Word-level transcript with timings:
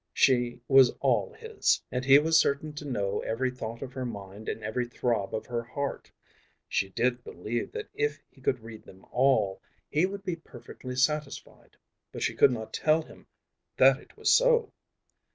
She 0.15 0.59
was 0.67 0.89
all 0.99 1.31
his, 1.33 1.79
and 1.91 2.03
he 2.03 2.17
was 2.17 2.39
certain 2.39 2.73
to 2.73 2.85
know 2.89 3.19
every 3.19 3.51
thought 3.51 3.83
of 3.83 3.93
her 3.93 4.03
mind 4.03 4.49
and 4.49 4.63
every 4.63 4.87
throb 4.87 5.35
of 5.35 5.45
her 5.45 5.61
heart. 5.61 6.11
She 6.67 6.89
did 6.89 7.23
believe 7.23 7.71
that 7.73 7.87
if 7.93 8.19
he 8.31 8.41
could 8.41 8.61
read 8.61 8.81
them 8.83 9.05
all, 9.11 9.61
he 9.91 10.07
would 10.07 10.23
be 10.25 10.37
perfectly 10.37 10.95
satisfied. 10.95 11.77
But 12.11 12.23
she 12.23 12.33
could 12.33 12.49
not 12.51 12.73
tell 12.73 13.03
him 13.03 13.27
that 13.77 13.99
it 13.99 14.17
was 14.17 14.33
so. 14.33 14.73